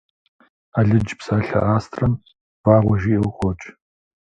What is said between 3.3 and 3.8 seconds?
къокӏ.